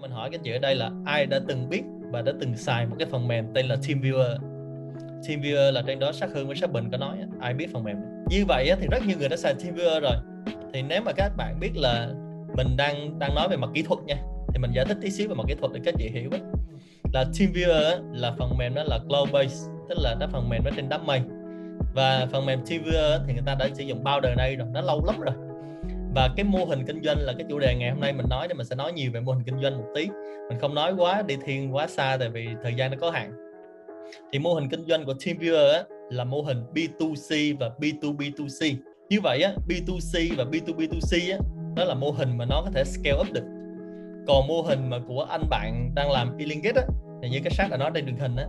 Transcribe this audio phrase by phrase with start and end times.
[0.00, 1.82] mình hỏi các chị ở đây là ai đã từng biết
[2.12, 4.36] và đã từng xài một cái phần mềm tên là TeamViewer
[5.28, 7.96] TeamViewer là trên đó sát hương với sát bình có nói, ai biết phần mềm
[8.00, 8.10] này.
[8.28, 10.14] như vậy thì rất nhiều người đã xài TeamViewer rồi
[10.72, 12.08] thì nếu mà các bạn biết là
[12.56, 14.16] mình đang đang nói về mặt kỹ thuật nha,
[14.48, 16.40] thì mình giải thích tí xíu về mặt kỹ thuật để các chị hiểu ấy.
[17.12, 20.70] là TeamViewer là phần mềm đó là cloud based tức là nó phần mềm nó
[20.76, 21.20] trên đám mây
[21.94, 24.80] và phần mềm TeamViewer thì người ta đã sử dụng bao đời nay rồi, nó
[24.80, 25.49] lâu lắm rồi
[26.14, 28.48] và cái mô hình kinh doanh là cái chủ đề ngày hôm nay mình nói
[28.48, 30.08] thì mình sẽ nói nhiều về mô hình kinh doanh một tí
[30.48, 33.32] mình không nói quá đi thiên quá xa tại vì thời gian nó có hạn
[34.32, 38.74] thì mô hình kinh doanh của TeamViewer á, là mô hình B2C và B2B2C
[39.10, 41.38] như vậy á, B2C và B2B2C á,
[41.76, 43.44] đó là mô hình mà nó có thể scale up được
[44.26, 46.86] còn mô hình mà của anh bạn đang làm Elingate á
[47.22, 48.46] thì như cái sát đã nói trên truyền hình á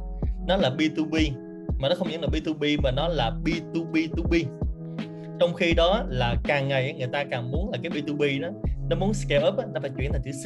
[0.47, 1.31] nó là B2B
[1.79, 4.45] mà nó không những là B2B mà nó là B2B2B
[5.41, 8.49] trong khi đó là càng ngày người ta càng muốn là cái B2B đó
[8.89, 10.45] nó muốn scale up nó phải chuyển thành chữ C.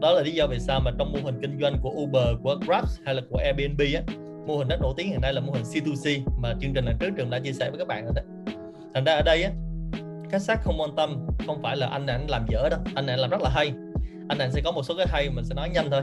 [0.00, 2.56] Đó là lý do vì sao mà trong mô hình kinh doanh của Uber của
[2.66, 4.02] Grab hay là của Airbnb á
[4.46, 6.96] mô hình rất nổi tiếng hiện nay là mô hình C2C mà chương trình lần
[7.00, 8.24] trước trường đã chia sẻ với các bạn rồi đấy
[8.94, 9.50] thành ra ở đây á
[10.30, 13.06] khách sát không quan tâm không phải là anh này anh làm dở đâu anh
[13.06, 13.72] này làm rất là hay.
[14.28, 16.02] Anh này sẽ có một số cái hay mình sẽ nói nhanh thôi.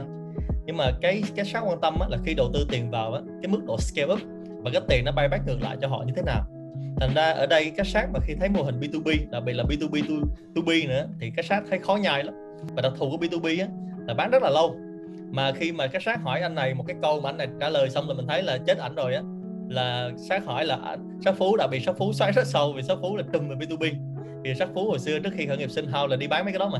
[0.66, 3.20] Nhưng mà cái cái sát quan tâm á, là khi đầu tư tiền vào á,
[3.42, 4.20] cái mức độ scale up
[4.62, 6.53] và cái tiền nó bay back ngược lại cho họ như thế nào
[7.00, 9.64] thành ra ở đây các sát mà khi thấy mô hình B2B đặc biệt là
[9.64, 12.34] B2B to, to B nữa thì các sát thấy khó nhai lắm.
[12.74, 13.68] Và đặc thù của B2B á,
[14.06, 14.76] là bán rất là lâu.
[15.30, 17.68] Mà khi mà các sát hỏi anh này một cái câu mà anh này trả
[17.68, 19.22] lời xong là mình thấy là chết ảnh rồi á
[19.68, 22.98] là sát hỏi là sát phú đặc biệt sát phú xoáy rất sâu vì sát
[23.02, 23.92] phú là trùm về B2B
[24.44, 26.52] thì sát phú hồi xưa trước khi khởi nghiệp sinh house là đi bán mấy
[26.52, 26.78] cái đó mà.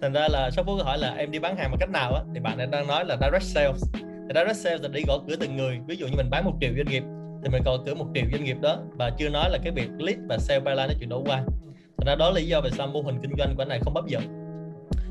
[0.00, 2.22] Thành ra là sát phú hỏi là em đi bán hàng bằng cách nào á
[2.34, 3.84] thì bạn này đang nói là direct sales.
[3.94, 5.78] Thì direct sales là đi gõ cửa từng người.
[5.86, 7.02] Ví dụ như mình bán một triệu doanh nghiệp
[7.42, 8.82] thì mình còn cửa một triệu doanh nghiệp đó.
[8.98, 11.44] Và chưa nói là cái việc lead và sale pipeline nó chuyển đổi qua
[11.96, 13.80] thành ra đó là lý do vì sao mô hình kinh doanh của anh này
[13.82, 14.22] không hấp dẫn.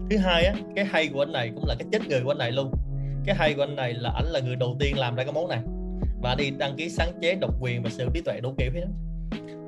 [0.10, 2.38] Thứ hai á cái hay của anh này cũng là cái chết người của anh
[2.38, 2.72] này luôn.
[3.26, 5.48] Cái hay của anh này là ảnh là người đầu tiên làm ra cái món
[5.48, 5.60] này.
[6.22, 8.82] Và đi đăng ký sáng chế độc quyền và sở trí tuệ đủ kiểu hết
[8.82, 8.92] đó.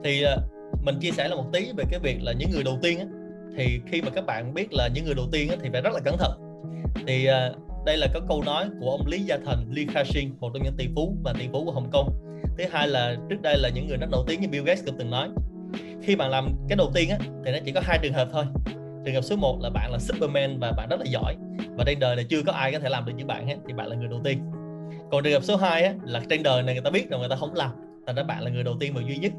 [0.04, 0.38] thì ờ,
[0.84, 3.06] mình chia sẻ là một tí về cái việc là những người đầu tiên á,
[3.58, 5.94] thì khi mà các bạn biết là những người đầu tiên á, thì phải rất
[5.94, 6.32] là cẩn thận.
[7.08, 7.56] Thì ờ,
[7.86, 10.76] đây là có câu nói của ông Lý Gia Thành, Lee Ka-shing, một trong những
[10.78, 12.31] tỷ phú và tỷ phú của Hồng Kông.
[12.58, 14.96] Thứ hai là trước đây là những người rất nổi tiếng như Bill Gates cũng
[14.98, 15.30] từng nói.
[16.04, 18.46] Khi bạn làm cái đầu tiên á, thì nó chỉ có hai trường hợp thôi.
[19.06, 21.36] Trường hợp số 1 là bạn là Superman và bạn rất là giỏi
[21.78, 23.74] và trên đời này chưa có ai có thể làm được như bạn hết thì
[23.74, 24.40] bạn là người đầu tiên.
[25.12, 27.30] Còn trường hợp số 2 á, là trên đời này người ta biết rồi người
[27.30, 27.72] ta không làm,
[28.08, 29.32] thành ra bạn là người đầu tiên và duy nhất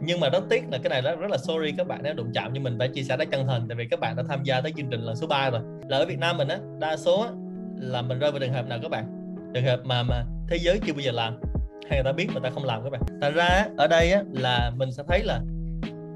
[0.00, 2.32] nhưng mà rất tiếc là cái này rất, rất là sorry các bạn đã đụng
[2.34, 4.42] chạm như mình phải chia sẻ rất chân thành tại vì các bạn đã tham
[4.42, 6.96] gia tới chương trình lần số 3 rồi là ở Việt Nam mình á đa
[6.96, 7.28] số á,
[7.76, 10.80] là mình rơi vào trường hợp nào các bạn trường hợp mà mà thế giới
[10.86, 11.40] chưa bao giờ làm
[11.88, 13.00] hay người ta biết mà ta không làm các bạn?
[13.22, 15.40] Thật ra ở đây á, là mình sẽ thấy là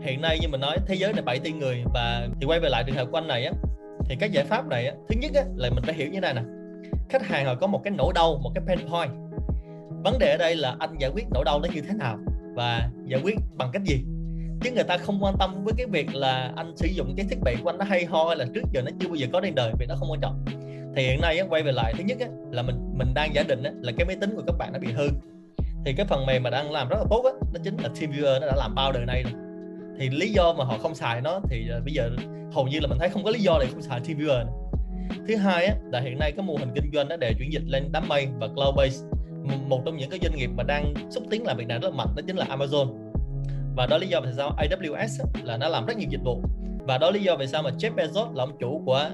[0.01, 2.69] hiện nay như mình nói thế giới này 7 tỷ người và thì quay về
[2.69, 3.53] lại trường hợp của anh này á
[4.05, 6.21] thì các giải pháp này á, thứ nhất á, là mình phải hiểu như thế
[6.21, 6.43] này nè.
[7.09, 9.11] Khách hàng họ có một cái nỗi đau một cái pain point.
[10.05, 12.19] Vấn đề ở đây là anh giải quyết nỗi đau nó như thế nào
[12.55, 14.05] và giải quyết bằng cách gì?
[14.63, 17.39] Chứ người ta không quan tâm với cái việc là anh sử dụng cái thiết
[17.45, 19.41] bị của anh nó hay ho hay là trước giờ nó chưa bao giờ có
[19.41, 20.45] trên đời vì nó không quan trọng.
[20.97, 22.19] Thì hiện nay quay về lại thứ nhất
[22.51, 24.93] là mình mình đang giả định là cái máy tính của các bạn nó bị
[24.93, 25.09] hư
[25.85, 28.41] thì cái phần mềm mà đang làm rất là tốt á nó chính là TeamViewer
[28.41, 29.33] nó đã làm bao đời nay rồi
[29.99, 32.11] thì lý do mà họ không xài nó thì à, bây giờ
[32.53, 34.55] hầu như là mình thấy không có lý do để không xài TeamViewer này.
[35.29, 37.63] thứ hai á, là hiện nay cái mô hình kinh doanh nó đều chuyển dịch
[37.67, 39.05] lên đám mây và cloud based
[39.69, 41.97] một trong những cái doanh nghiệp mà đang xúc tiến làm việc này rất là
[41.97, 43.13] mạnh đó chính là Amazon.
[43.77, 46.43] Và đó lý do vì sao AWS là nó làm rất nhiều dịch vụ.
[46.87, 49.11] Và đó lý do vì sao mà Jeff Bezos là ông chủ của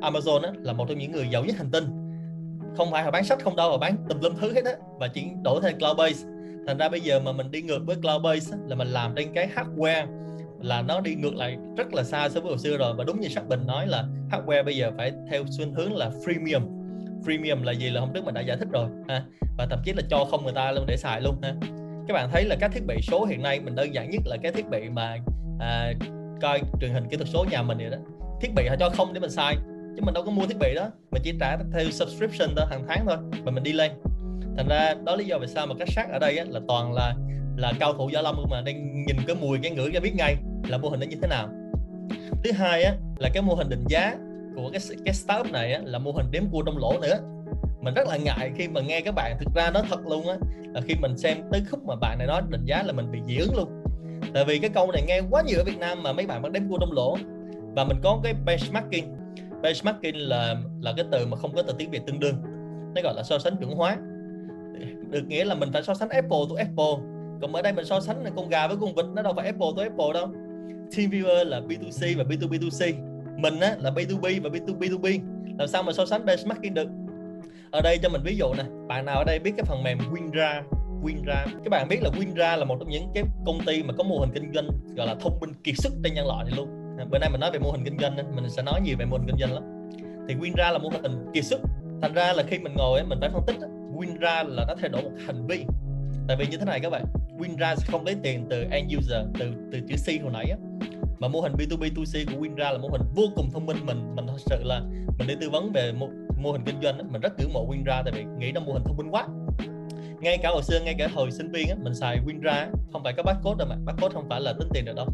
[0.00, 2.03] Amazon á, là một trong những người giàu nhất hành tinh
[2.76, 5.08] không phải họ bán sách không đâu họ bán tùm lum thứ hết á và
[5.08, 6.26] chỉ đổi thành cloud base
[6.66, 9.32] thành ra bây giờ mà mình đi ngược với cloud base là mình làm trên
[9.34, 10.06] cái hardware
[10.64, 12.94] là nó đi ngược lại rất là xa so với hồi xưa rồi.
[12.94, 16.10] Và đúng như sắc bình nói là hardware bây giờ phải theo xu hướng là
[16.24, 16.60] freemium.
[17.24, 19.24] Freemium là gì là hôm trước mình đã giải thích rồi ha?
[19.58, 21.54] Và thậm chí là cho không người ta luôn để xài luôn ha?
[22.08, 24.36] Các bạn thấy là các thiết bị số hiện nay mình đơn giản nhất là
[24.42, 25.18] cái thiết bị mà
[25.60, 25.92] à,
[26.40, 27.98] coi truyền hình kỹ thuật số nhà mình vậy đó.
[28.40, 29.56] Thiết bị họ cho không để mình xài
[29.96, 30.88] chứ mình đâu có mua thiết bị đó.
[31.10, 33.90] Mình chỉ trả theo subscription thôi hàng tháng thôi và mình đi lên.
[34.56, 36.92] Thành ra đó lý do vì sao mà các sát ở đây á, là toàn
[36.92, 37.14] là
[37.56, 40.36] là cao thủ võ lâm mà đang nhìn cái mùi cái ngửi ra biết ngay
[40.68, 41.48] là mô hình nó như thế nào.
[42.44, 44.16] Thứ hai á là cái mô hình định giá
[44.56, 47.18] của cái cái startup này á, là mô hình đếm cua trong lỗ nữa.
[47.80, 50.34] Mình rất là ngại khi mà nghe các bạn thực ra nó thật luôn á
[50.74, 53.18] là khi mình xem tới khúc mà bạn này nói định giá là mình bị
[53.26, 53.84] dị ứng luôn.
[54.34, 56.52] Tại vì cái câu này nghe quá nhiều ở Việt Nam mà mấy bạn vẫn
[56.52, 57.16] đếm cua trong lỗ.
[57.76, 59.16] Và mình có cái benchmarking
[59.64, 62.34] benchmarking là là cái từ mà không có từ tiếng Việt tương đương.
[62.94, 63.96] Nó gọi là so sánh chuẩn hóa.
[65.10, 67.04] Được nghĩa là mình phải so sánh Apple to Apple.
[67.42, 69.46] Còn ở đây mình so sánh là con gà với con vịt nó đâu phải
[69.46, 70.28] Apple to Apple đâu.
[70.90, 72.94] TeamViewer là B2C và B2B2C
[73.38, 75.20] mình á là B2B và B2B2B
[75.58, 76.88] làm sao mà so sánh benchmarking được?
[77.70, 79.98] Ở đây cho mình ví dụ nè bạn nào ở đây biết cái phần mềm
[79.98, 80.62] Winra,
[81.02, 81.44] Winra?
[81.64, 84.18] các bạn biết là Winra là một trong những cái công ty mà có mô
[84.18, 87.18] hình kinh doanh gọi là thông minh kiệt xuất trên nhân loại này luôn bữa
[87.18, 89.26] nay mình nói về mô hình kinh doanh mình sẽ nói nhiều về mô hình
[89.26, 89.90] kinh doanh lắm.
[90.28, 91.60] Thì Winra là mô hình kiệt xuất
[92.02, 93.56] thành ra là khi mình ngồi mình phải phân tích
[93.96, 95.64] Winra là nó thay đổi một hành vi.
[96.28, 97.04] Tại vì như thế này các bạn
[97.38, 100.56] Winra sẽ không lấy tiền từ end user từ từ chữ C hồi nãy á.
[101.18, 103.76] Mà mô hình B2B 2C của Winra là mô hình vô cùng thông minh.
[103.86, 104.80] Mình mình thật sự là
[105.18, 106.08] mình đi tư vấn về mô,
[106.42, 108.82] mô hình kinh doanh mình rất ngưỡng mộ Winra tại vì nghĩ nó mô hình
[108.84, 109.26] thông minh quá.
[110.20, 113.12] Ngay cả hồi xưa ngay cả hồi sinh viên á, mình xài Winra không phải
[113.16, 115.06] có barcode đâu mà barcode không phải là tính tiền được đâu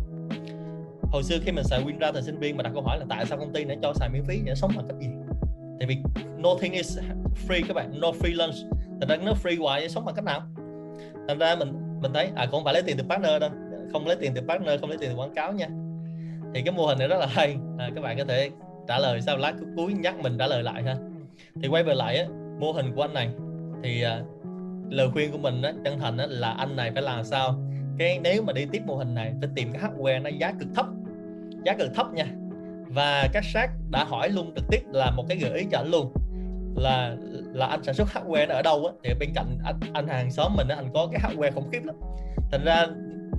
[1.12, 3.26] hồi xưa khi mình xài WinRAR thời sinh viên mà đặt câu hỏi là tại
[3.26, 5.08] sao công ty đã cho xài miễn phí để sống bằng cách gì?
[5.78, 5.96] Tại vì
[6.36, 6.98] nothing is
[7.48, 8.54] free các bạn no free lunch.
[9.00, 10.42] Thành ra nó free hoài sống bằng cách nào?
[11.28, 11.72] Thành ra mình
[12.02, 13.50] mình thấy à cũng không phải lấy tiền từ partner đâu.
[13.92, 15.68] Không lấy tiền từ partner không lấy tiền từ quảng cáo nha.
[16.54, 17.56] Thì cái mô hình này rất là hay.
[17.78, 18.50] À, các bạn có thể
[18.88, 20.96] trả lời sau lát cuối nhắc mình trả lời lại ha.
[21.62, 22.26] Thì quay về lại á,
[22.60, 23.30] mô hình của anh này.
[23.82, 24.22] Thì à,
[24.90, 27.54] lời khuyên của mình á, chân thành á, là anh này phải làm sao?
[27.98, 30.68] Cái nếu mà đi tiếp mô hình này phải tìm cái hardware nó giá cực
[30.74, 30.86] thấp
[31.64, 32.26] giá cực thấp nha.
[32.88, 35.90] Và các sát đã hỏi luôn trực tiếp là một cái gợi ý cho anh
[35.90, 36.12] luôn
[36.76, 37.16] là
[37.52, 38.92] là anh sản xuất hardware nó ở đâu á.
[39.04, 41.84] Thì bên cạnh anh, anh hàng xóm mình á anh có cái hardware khủng khiếp
[41.84, 41.96] lắm.
[42.52, 42.86] Thành ra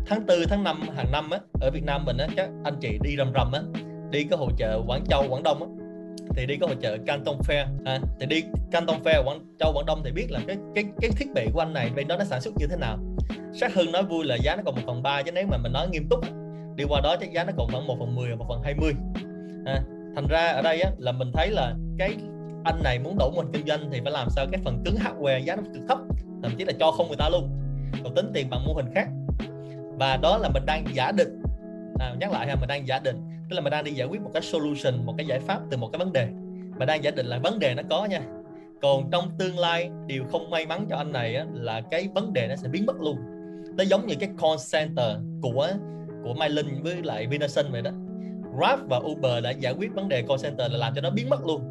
[0.05, 2.97] tháng 4, tháng 5 hàng năm á ở Việt Nam mình á các anh chị
[3.01, 3.61] đi rầm rầm á
[4.09, 5.67] đi cái hội chợ Quảng Châu Quảng Đông á.
[6.35, 9.85] Thì đi cái hội chợ Canton Fair à, thì đi Canton Fair Quảng Châu Quảng
[9.85, 12.23] Đông thì biết là cái cái cái thiết bị của anh này bên đó nó
[12.23, 12.97] sản xuất như thế nào.
[13.53, 15.71] Sát hơn nói vui là giá nó còn một phần ba chứ nếu mà mình
[15.73, 16.25] nói nghiêm túc
[16.75, 18.93] đi qua đó chắc giá nó còn khoảng một phần 10 một phần 20
[19.65, 19.81] à,
[20.15, 22.15] thành ra ở đây á, là mình thấy là cái
[22.63, 24.95] anh này muốn đổ mô hình kinh doanh thì phải làm sao cái phần cứng
[24.95, 25.97] hardware giá nó cực thấp
[26.43, 27.49] thậm chí là cho không người ta luôn.
[28.03, 29.07] Còn tính tiền bằng mô hình khác.
[29.99, 31.41] Và đó là mình đang giả định.
[31.99, 33.15] À, nhắc lại ha mình đang giả định.
[33.49, 35.77] Tức là mình đang đi giải quyết một cái solution một cái giải pháp từ
[35.77, 36.27] một cái vấn đề.
[36.79, 38.21] Mà đang giả định là vấn đề nó có nha.
[38.81, 42.33] Còn trong tương lai điều không may mắn cho anh này á, là cái vấn
[42.33, 43.17] đề nó sẽ biến mất luôn.
[43.77, 45.69] Nó giống như cái call center của
[46.23, 47.91] của Mylin với lại Vinason vậy đó.
[48.57, 51.29] Grab và Uber đã giải quyết vấn đề call center là làm cho nó biến
[51.29, 51.61] mất luôn.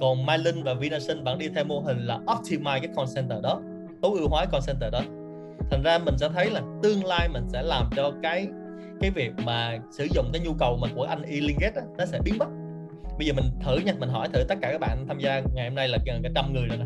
[0.00, 3.60] Còn Mylin và Vinason vẫn đi theo mô hình là optimize cái call center đó
[4.02, 5.00] tối ưu hóa call center đó.
[5.70, 8.48] Thành ra mình sẽ thấy là tương lai mình sẽ làm cho cái
[9.00, 12.20] cái việc mà sử dụng cái nhu cầu mà của anh Elingate á, nó sẽ
[12.24, 12.48] biến mất.
[13.18, 15.68] Bây giờ mình thử nha mình hỏi thử tất cả các bạn tham gia ngày
[15.68, 16.84] hôm nay là gần cả trăm người rồi nè.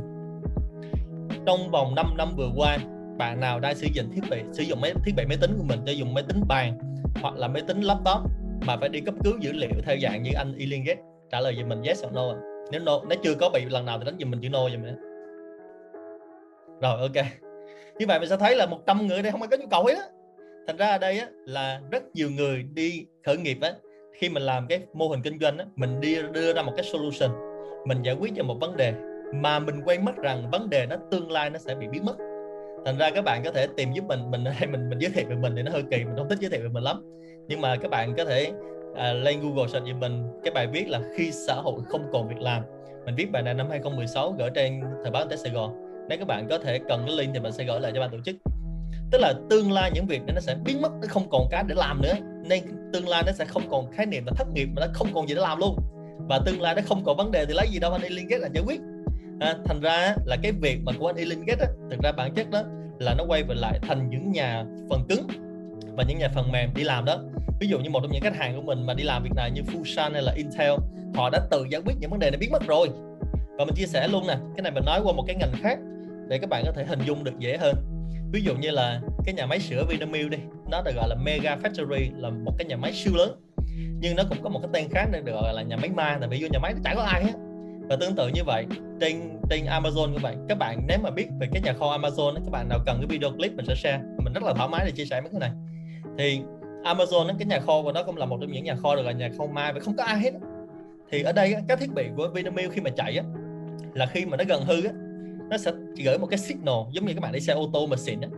[1.46, 2.78] Trong vòng 5 năm vừa qua
[3.18, 5.64] bạn nào đang sử dụng thiết bị sử dụng máy thiết bị máy tính của
[5.64, 6.93] mình cho dùng máy tính bàn?
[7.22, 8.30] Hoặc là máy tính laptop
[8.66, 11.68] mà phải đi cấp cứu dữ liệu theo dạng như anh Elingate trả lời giùm
[11.68, 12.34] mình yes hoặc no
[12.70, 14.82] nếu no nếu chưa có bị lần nào thì đánh giùm mình chữ no giùm
[14.82, 14.96] mình.
[16.82, 17.26] Rồi ok.
[17.98, 19.94] Như vậy mình sẽ thấy là 100 người đây không ai có nhu cầu hết
[19.96, 20.04] á.
[20.66, 23.72] Thành ra ở đây á, là rất nhiều người đi khởi nghiệp á.
[24.14, 26.84] Khi mình làm cái mô hình kinh doanh á, mình đi đưa ra một cái
[26.84, 27.30] solution.
[27.86, 28.92] Mình giải quyết cho một vấn đề
[29.34, 32.16] mà mình quên mất rằng vấn đề nó tương lai nó sẽ bị biến mất
[32.84, 35.24] thành ra các bạn có thể tìm giúp mình mình hay mình mình giới thiệu
[35.28, 37.02] về mình thì nó hơi kỳ mình không thích giới thiệu về mình lắm.
[37.48, 38.52] Nhưng mà các bạn có thể
[38.96, 42.28] à, lên Google search về mình cái bài viết là khi xã hội không còn
[42.28, 42.62] việc làm
[43.04, 45.72] mình viết bài này năm 2016 gửi trên thời báo Tết Sài Gòn.
[46.08, 48.10] Nếu các bạn có thể cần cái link thì mình sẽ gửi lại cho ban
[48.10, 48.36] tổ chức.
[49.10, 51.74] Tức là tương lai những việc nó sẽ biến mất nó không còn cái để
[51.74, 52.14] làm nữa.
[52.44, 55.08] Nên tương lai nó sẽ không còn khái niệm là thất nghiệp mà nó không
[55.14, 55.76] còn gì để làm luôn.
[56.28, 58.26] Và tương lai nó không còn vấn đề thì lấy gì đâu anh đi liên
[58.30, 58.80] kết là giải quyết
[59.40, 62.50] à, thành ra là cái việc mà của anh Elin Gates thực ra bản chất
[62.50, 62.62] đó
[62.98, 65.26] là nó quay về lại thành những nhà phần cứng
[65.96, 67.18] và những nhà phần mềm đi làm đó.
[67.60, 69.50] Ví dụ như một trong những khách hàng của mình mà đi làm việc này
[69.50, 70.72] như Fusion hay là Intel
[71.14, 72.88] họ đã tự giải quyết những vấn đề này biến mất rồi.
[73.58, 75.78] Và mình chia sẻ luôn nè cái này mình nói qua một cái ngành khác
[76.28, 77.74] để các bạn có thể hình dung được dễ hơn.
[78.32, 80.38] Ví dụ như là cái nhà máy sữa Vinamilk đi
[80.70, 83.40] nó được gọi là Mega Factory là một cái nhà máy siêu lớn.
[84.00, 86.28] Nhưng nó cũng có một cái tên khác được gọi là nhà máy ma tại
[86.28, 87.32] vì vô nhà máy nó chả có ai hết.
[87.88, 88.66] Và tương tự như vậy
[89.04, 90.46] trên trên Amazon các bạn.
[90.48, 93.06] các bạn nếu mà biết về cái nhà kho Amazon các bạn nào cần cái
[93.06, 94.02] video clip mình sẽ share.
[94.24, 95.50] Mình rất là thoải mái để chia sẻ mấy cái này.
[96.18, 96.40] Thì
[96.84, 99.12] Amazon cái nhà kho của nó cũng là một trong những nhà kho được là
[99.12, 100.30] nhà kho mai, và không có ai hết
[101.10, 103.24] thì ở đây các thiết bị của Vinamilk khi mà chạy á
[103.94, 104.92] là khi mà nó gần hư á
[105.50, 105.72] nó sẽ
[106.04, 108.28] gửi một cái signal giống như các bạn đi xe ô tô mà xịn á.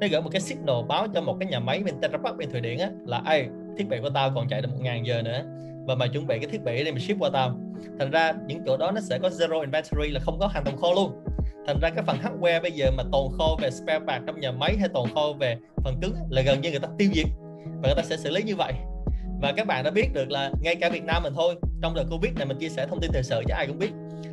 [0.00, 2.50] Nó gửi một cái signal báo cho một cái nhà máy bên Tetra Pak bên
[2.50, 5.22] Thụy Điển á là ai thiết bị của tao còn chạy được một ngàn giờ
[5.22, 5.42] nữa
[5.86, 7.58] và mày chuẩn bị cái thiết bị để mình ship qua tàu,
[7.98, 10.76] thành ra những chỗ đó nó sẽ có zero inventory là không có hàng tồn
[10.76, 11.12] kho luôn.
[11.66, 14.52] Thành ra cái phần hardware bây giờ mà tồn kho về spare part trong nhà
[14.52, 17.26] máy hay tồn kho về phần cứng là gần như người ta tiêu diệt.
[17.64, 18.72] Và người ta sẽ xử lý như vậy.
[19.42, 22.04] Và các bạn đã biết được là ngay cả Việt Nam mình thôi trong đợt
[22.10, 23.90] Covid này mình chia sẻ thông tin thời sự cho ai cũng biết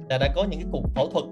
[0.09, 1.25] là đã có những cái cuộc phẫu thuật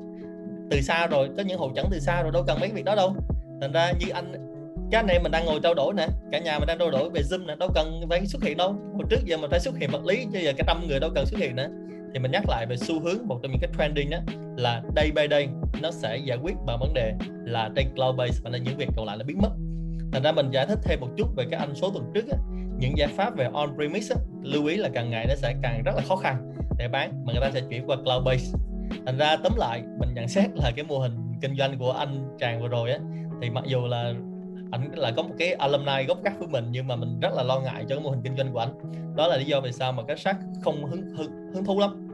[0.70, 2.96] từ xa rồi có những hội chẩn từ xa rồi đâu cần mấy việc đó
[2.96, 3.16] đâu.
[3.62, 4.51] Thành ra như anh
[4.92, 7.10] các anh em mình đang ngồi trao đổi nè cả nhà mình đang trao đổi
[7.10, 8.76] về zoom nè đâu cần phải xuất hiện đâu.
[8.94, 11.10] Hồi trước giờ mình phải xuất hiện vật lý chứ giờ cả trăm người đâu
[11.16, 11.68] cần xuất hiện nữa.
[12.14, 14.18] Thì mình nhắc lại về xu hướng một trong những cái trending đó
[14.58, 15.48] là day by day
[15.82, 17.14] nó sẽ giải quyết bằng vấn đề
[17.46, 19.50] là trên cloud base và nên những việc còn lại nó biến mất.
[20.12, 22.38] Thành ra mình giải thích thêm một chút về cái anh số tuần trước á,
[22.80, 25.84] những giải pháp về on premise á, lưu ý là càng ngày nó sẽ càng
[25.84, 28.52] rất là khó khăn để bán mà người ta sẽ chuyển qua cloud base.
[29.06, 32.38] Thành ra tóm lại mình nhận xét là cái mô hình kinh doanh của anh
[32.40, 33.00] chàng vừa rồi á
[33.42, 34.14] thì mặc dù là
[34.72, 37.44] anh là có một cái alumni gốc gác với mình nhưng mà mình rất là
[37.44, 38.70] lo ngại cho cái mô hình kinh doanh của anh
[39.16, 42.08] đó là lý do vì sao mà cái sát không hứng hứng, hứng thú lắm.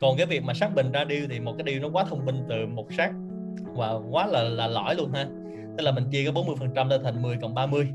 [0.00, 2.26] Còn cái việc mà sát bình ra điêu thì một cái điều nó quá thông
[2.26, 3.12] minh từ một sát
[3.74, 5.26] và quá là là lõi luôn ha.
[5.76, 7.88] Tức là mình chia cái 40 phần trăm ra thành 10 cộng 30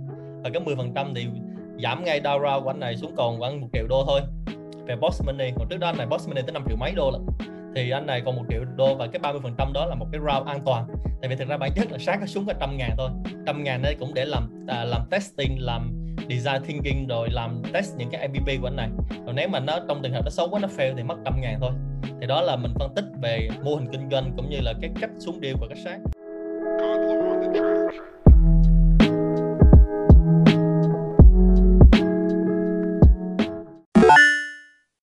[0.43, 1.27] và cái 10 phần trăm thì
[1.83, 4.21] giảm ngay down round của anh này xuống còn khoảng một triệu đô thôi.
[4.85, 7.11] Về boss money còn trước đó anh này boss money tới 5 triệu mấy đô
[7.11, 7.21] lận
[7.75, 10.07] thì anh này còn một triệu đô và cái 30 phần trăm đó là một
[10.11, 10.87] cái round an toàn.
[11.21, 13.09] Tại vì thực ra bản chất là sát nó xuống cái trăm ngàn thôi.
[13.45, 17.97] Trăm ngàn đây cũng để làm à, làm testing làm design thinking rồi làm test
[17.97, 18.89] những cái app của anh này.
[19.25, 21.41] Rồi nếu mà nó trong trường hợp nó xấu quá nó fail thì mất trăm
[21.41, 21.71] ngàn thôi.
[22.21, 24.91] Thì đó là mình phân tích về mô hình kinh doanh cũng như là cái
[25.01, 25.97] cách xuống điều của các sát.